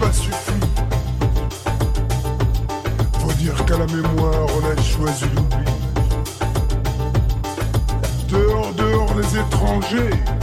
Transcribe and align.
pas 0.00 0.12
suffi. 0.12 0.52
Faut 3.20 3.32
dire 3.32 3.64
qu'à 3.64 3.78
la 3.78 3.86
mémoire, 3.86 4.46
on 4.56 4.64
a 4.66 4.82
choisi 4.82 5.24
l'oubli. 5.34 5.72
Dehors, 8.28 8.72
dehors 8.74 9.14
les 9.16 9.38
étrangers. 9.38 10.39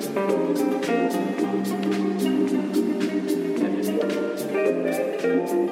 Thank 0.00 0.16
you. 5.52 5.67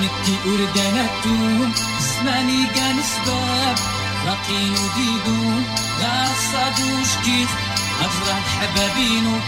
نكي 0.00 0.36
أردنتوم 0.46 1.72
زماني 2.00 2.66
كان 2.74 2.96
سباب 3.02 3.76
راقين 4.26 4.70
وديدون 4.70 5.64
لا 6.00 6.26
صادوش 6.52 7.24
كيف 7.24 7.50
أفرح 8.00 8.60
حبابينو. 8.60 9.38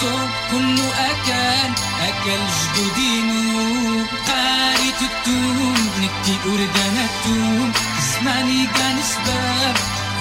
زور 0.00 0.28
كله 0.50 0.88
أكل 1.10 1.72
أكل 2.08 2.40
جدودينو. 2.74 4.04
قاري 4.28 4.90
تتوم 5.00 5.90
نكي 6.00 6.36
أردنتوم 6.46 7.72
زماني 8.12 8.66
كان 8.66 8.98
سباب 9.02 9.76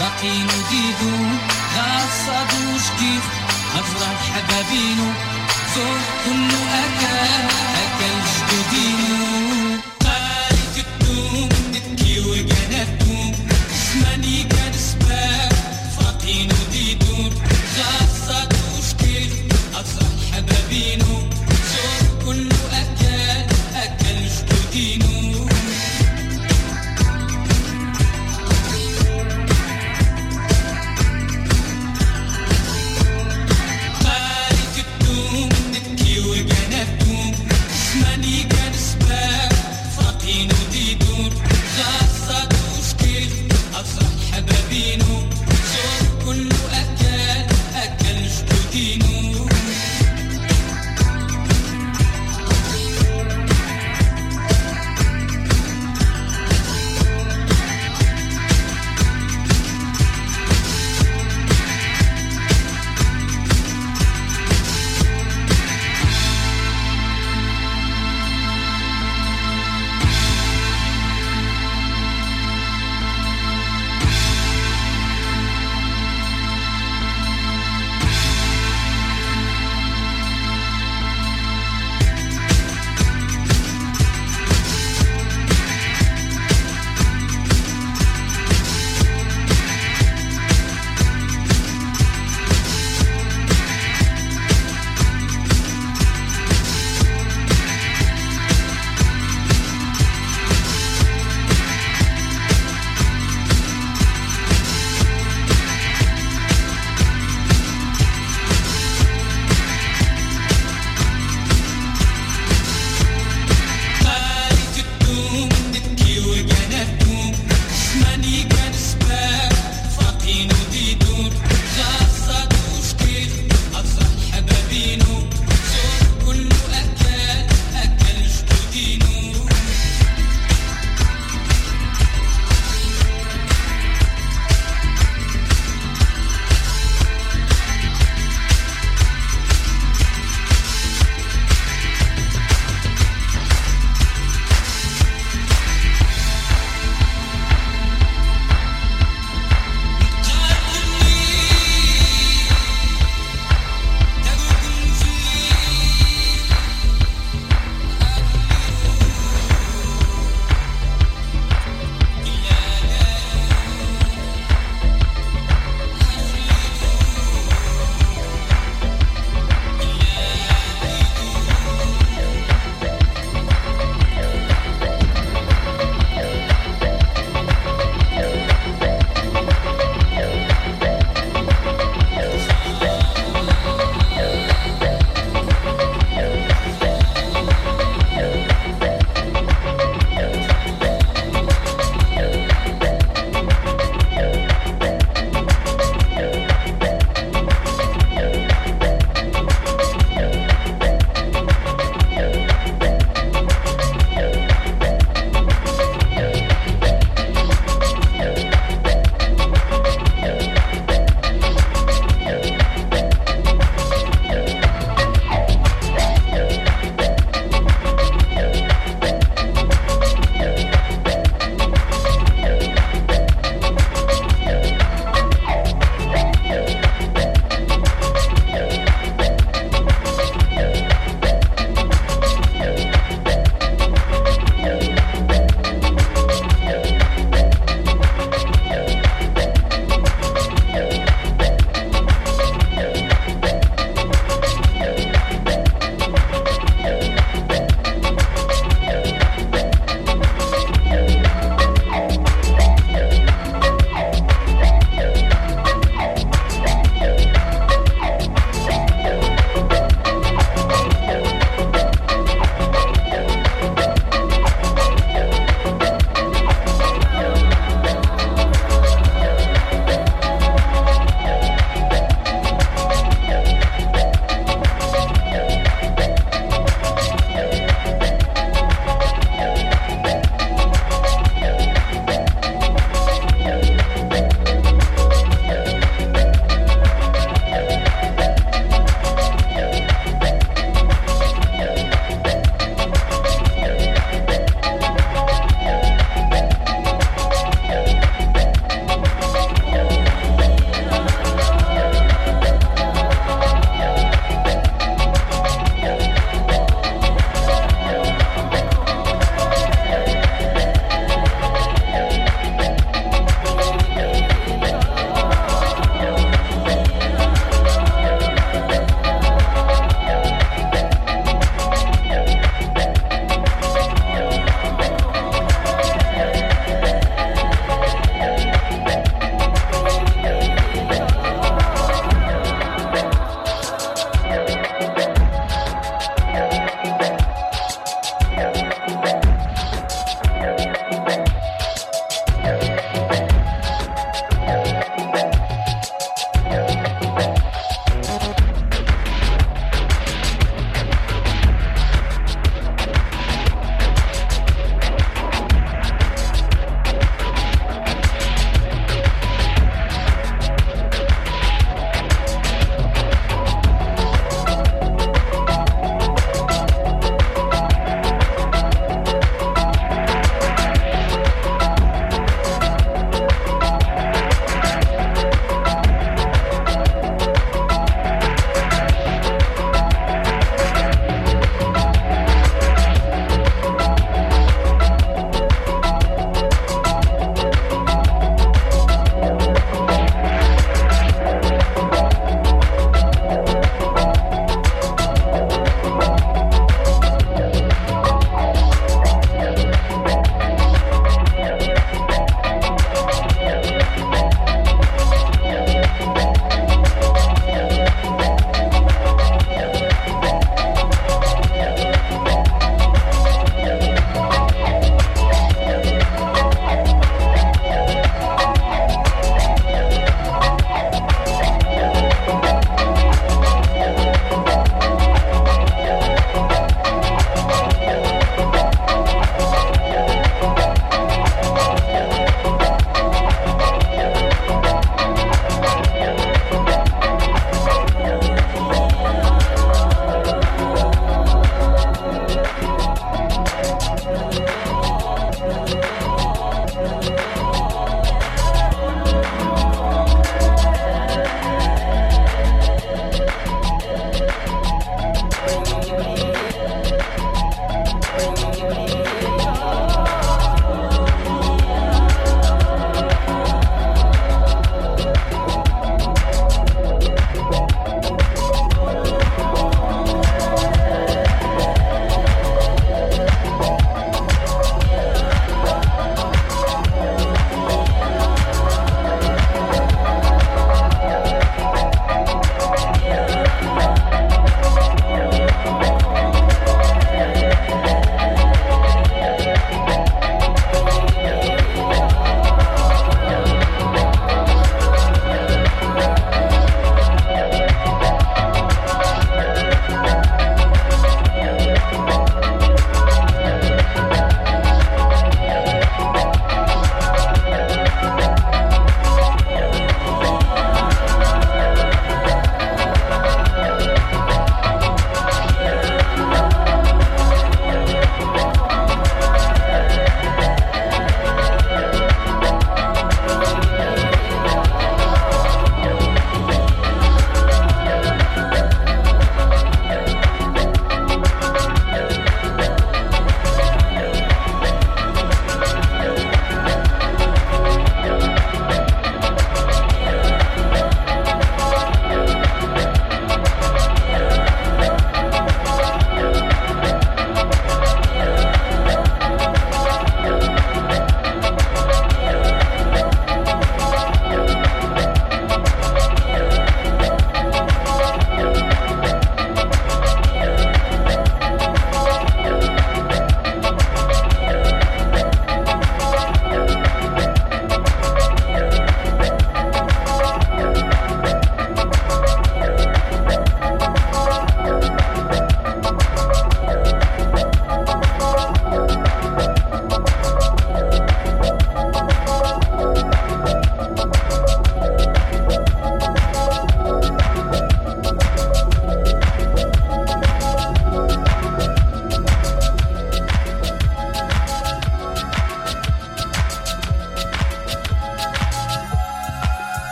راقين 0.00 0.46
وديدون 0.46 1.38
لا 1.76 1.98
صادوش 2.26 2.82
كيف 2.98 3.39
أفرح 3.78 4.32
حبابينو 4.34 5.12
زور 5.74 6.00
كله 6.24 6.62
أكل 6.84 7.48
أكل 7.84 8.16
جدينه 8.50 9.49